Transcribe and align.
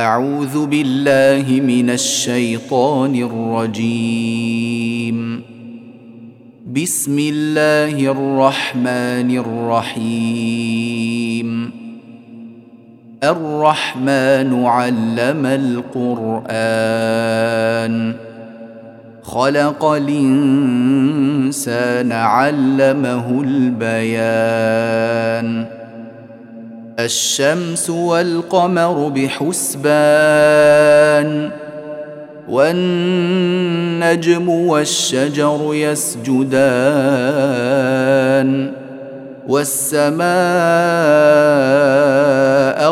أعوذ 0.00 0.66
بالله 0.66 1.60
من 1.60 1.90
الشيطان 1.90 3.14
الرجيم. 3.14 5.42
بسم 6.72 7.18
الله 7.18 8.12
الرحمن 8.12 9.38
الرحيم. 9.38 11.70
الرحمن 13.24 14.66
علم 14.66 15.46
القرآن. 15.46 16.54
خلق 19.22 19.84
الإنسان 19.84 21.32
علمه 22.12 23.42
البيان. 23.44 25.79
الشمس 27.04 27.90
والقمر 27.90 29.08
بحسبان 29.08 29.90
والنجم 32.48 34.48
والشجر 34.48 35.70
يسجدان 35.72 36.60
والسماء 39.48 40.30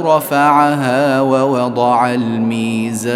رفعها 0.00 1.20
ووضع 1.20 2.14
الميزان. 2.14 3.14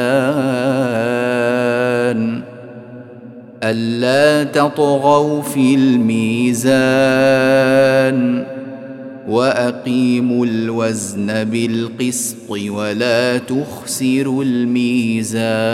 ألا 3.63 4.45
تطغوا 4.45 5.43
في 5.43 5.75
الميزان. 5.75 6.69
وأقيموا 9.29 10.47
الوزن 10.47 11.45
بالقسط 11.45 12.51
ولا 12.51 13.39
تخسروا 13.39 14.45
الميزان 14.45 15.69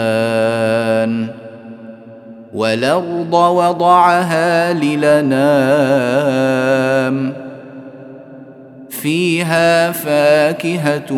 والأرض 2.53 3.33
وضعها 3.33 4.73
للنام 4.73 6.25
فيها 8.89 9.91
فاكهة 9.91 11.13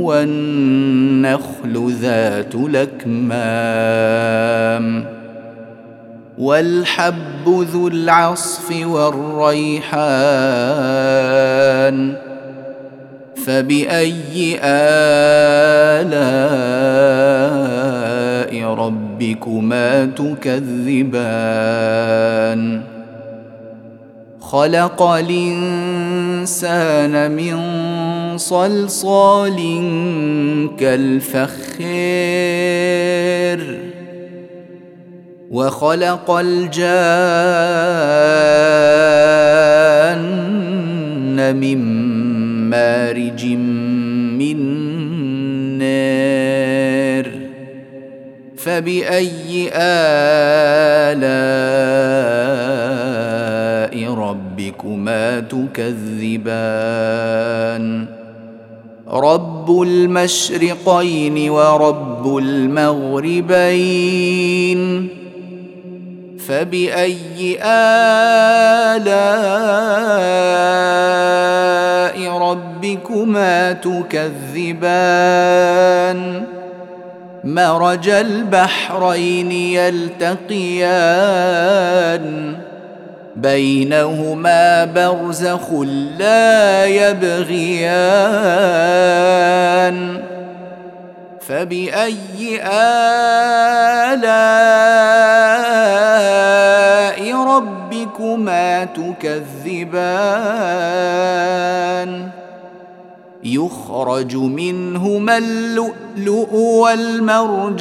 والنخل 0.00 1.92
ذات 2.00 2.54
الأكمام 2.54 4.00
والحب 6.38 7.46
ذو 7.46 7.88
العصف 7.88 8.86
والريحان 8.86 9.90
فبأي 13.46 14.58
آلاء 14.62 16.20
ربكما 18.74 20.04
تكذبان؟ 20.06 21.30
خلق 24.40 25.02
الإنسان 25.02 26.50
من 27.30 27.58
صلصال 28.38 29.56
كالفخير. 30.78 31.90
وخلق 35.50 36.30
الجان 36.30 36.80
من 41.56 41.78
مارج 42.70 43.46
من 44.38 44.58
نار 45.78 47.30
فبأي 48.56 49.70
آلاء 49.74 51.34
ربكما 54.14 55.40
تكذبان؟ 55.40 56.60
رب 59.08 59.82
المشرقين 59.82 61.50
ورب 61.50 62.36
المغربين 62.36 63.60
فبأي 66.48 67.58
آلاء 67.62 68.00
ربكما 72.38 73.72
تكذبان؟ 73.72 74.90
مرج 77.44 78.08
البحرين 78.08 79.52
يلتقيان 79.52 80.80
بينهما 83.36 84.84
برزخ 84.84 85.72
لا 86.18 86.86
يبغيان. 86.86 88.30
فبأي 91.40 92.60
آلاء 92.62 94.20
ربكما 98.20 98.84
تكذبان. 98.84 100.00
يخرج 103.44 104.36
منهما 104.36 105.38
اللؤلؤ 105.38 106.54
والمرجان. 106.54 107.80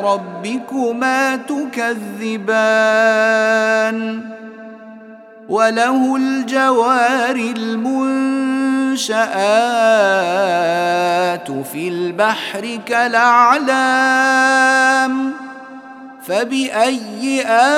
ربكما 0.00 1.36
تكذبان؟ 1.36 2.74
وله 5.48 6.16
الجوار 6.16 7.36
المنشآت 8.94 9.24
في 11.72 11.88
البحر 11.88 12.78
كالأعلام 12.86 13.74
فبأي 16.26 17.44
آلاء 17.46 17.74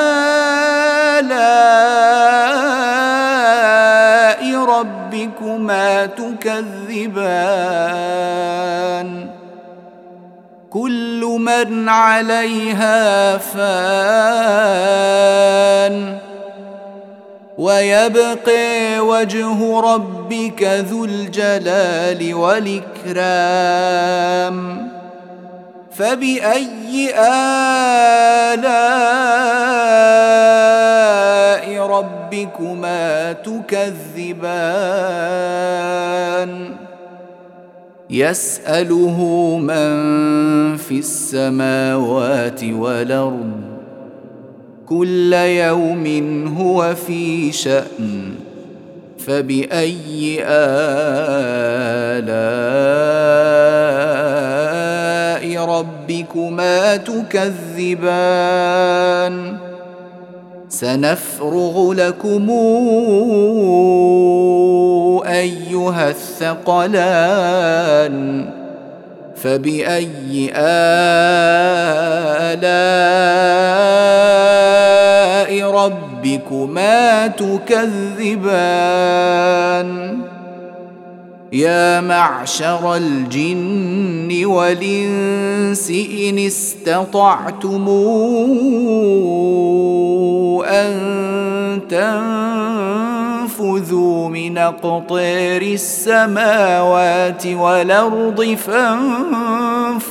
ربكما 4.64 6.06
تكذبان؟ 6.06 7.46
كل 10.70 11.36
من 11.40 11.88
عليها 11.88 13.36
فان. 13.36 14.56
ويبقي 17.58 19.00
وجه 19.00 19.80
ربك 19.80 20.62
ذو 20.62 21.04
الجلال 21.04 22.34
والإكرام. 22.34 23.16
فبأي 25.96 27.14
آلاء 27.18 28.66
ربكما 31.86 33.32
تكذبان؟ 33.32 34.66
يسأله 38.10 39.24
من 39.62 39.96
في 40.76 40.98
السماوات 40.98 42.64
والأرض. 42.64 43.65
كل 44.88 45.32
يوم 45.32 46.46
هو 46.58 46.94
في 46.94 47.52
شأن 47.52 48.34
فبأي 49.18 50.38
آلاء 50.46 50.86
ربكما 55.64 56.96
تكذبان؟ 56.96 58.36
سنفرغ 60.68 61.92
لكم 61.92 62.50
أيها 65.26 66.10
الثقلان 66.10 67.76
فبأي 69.36 70.50
آلاء 70.56 70.86
ربكما 76.26 77.26
تكذبان. 77.26 78.46
يا 81.52 82.00
معشر 82.00 82.96
الجن 82.96 84.44
والإنس 84.44 85.90
إن 85.90 86.38
استطعتم 86.38 87.88
أن 90.66 91.80
تنفذوا 93.48 94.28
من 94.28 94.58
اقطار 94.58 95.62
السماوات 95.62 97.46
والأرض 97.46 98.56
فانفذوا. 98.66 100.06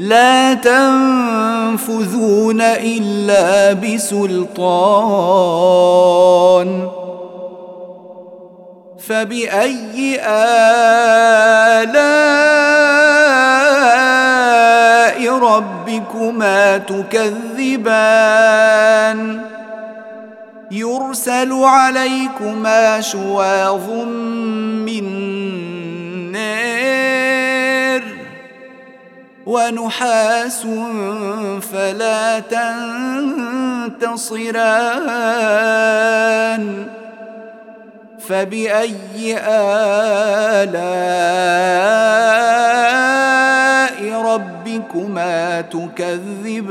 لا 0.00 0.54
تنفذون 0.54 2.60
إلا 2.60 3.72
بسلطان. 3.72 4.60
فبأي 9.08 10.20
آلاء 10.24 10.40
ربكما 15.38 16.78
تكذبان؟ 16.78 18.20
يرسل 20.70 21.52
عليكما 21.52 23.00
شواظ 23.00 23.90
من 24.86 25.04
نار. 26.32 27.29
ونحاس 29.50 30.62
فلا 31.72 32.38
تنتصران. 32.38 34.20
فبأي 38.28 39.38
آلاء 39.38 40.70
ربكما 44.22 45.60
تكذبان؟ 45.60 46.70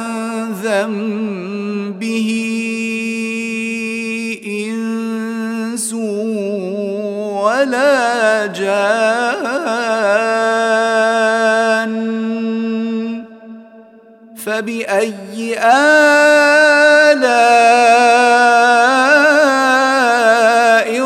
ذنبه 0.63 2.29
إنس 4.45 5.93
ولا 7.43 8.45
جان 8.45 9.11
فبأي 14.45 15.59
آلاء 15.59 16.11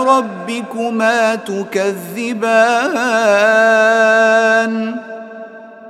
ربكما 0.04 1.36
تكذبان؟ 1.36 2.76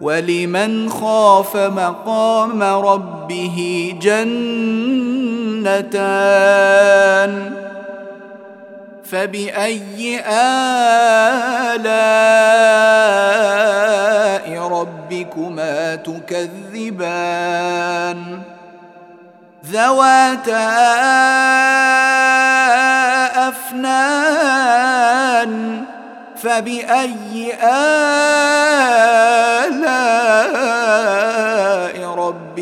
ولمن 0.00 0.90
خاف 0.90 1.56
مقام 1.56 2.62
ربه 2.62 3.94
جنتان 4.02 4.78
فبأي 9.04 10.20
آلاء 10.20 10.58
ربكما 14.68 15.94
تكذبان 15.94 17.38
ذواتا 19.66 20.68
أفنان 23.48 24.68
فبأي 26.36 27.54
آلاء 27.62 29.18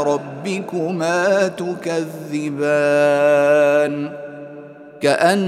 ربكما 0.04 1.48
تكذبان؟ 1.48 2.76
كأنهن 5.02 5.46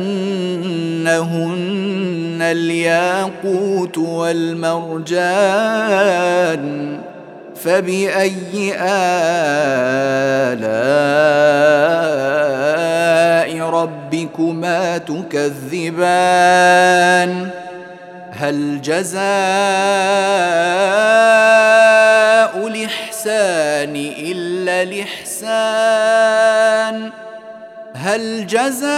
الياقوت 2.42 3.98
والمرجان. 3.98 5.38
فبأي 7.56 8.74
آلاء 8.80 9.08
ربكما 13.70 14.98
تكذبان؟ 14.98 16.28
هل 18.40 18.82
جزاء 18.82 19.18
الاحسان 22.68 23.96
الا 24.18 24.84
الاحسان؟ 24.84 26.18
هل 27.96 28.48
جزاء 28.48 28.94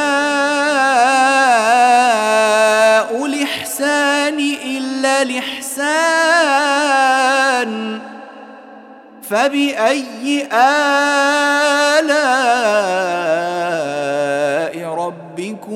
الاحسان 3.26 4.40
الا 4.66 5.22
الاحسان؟ 5.22 6.50
فباي 9.30 10.48
الاء 12.00 12.60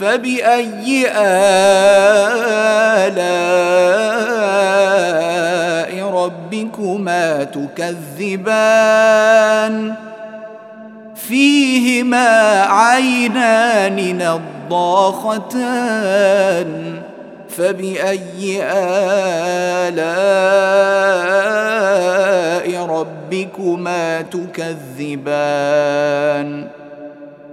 فبأي 0.00 1.08
آلاء 1.08 1.20
ربكما 6.04 7.44
تكذبان؟ 7.44 8.34
فيهما 11.14 12.62
عينان 12.62 14.18
نضاختان. 14.70 17.00
فبأي 17.48 18.62
آلاء 18.62 20.00
ربكما 22.86 24.22
تكذبان؟ 24.22 25.30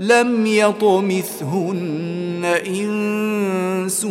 لم 0.00 0.46
يطمثهن 0.46 2.44
إنس 2.66 4.06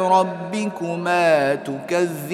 ربكما 0.00 1.54
تكذبان 1.54 2.33